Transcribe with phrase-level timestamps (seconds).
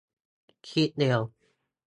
[0.67, 1.19] คิดเร็ว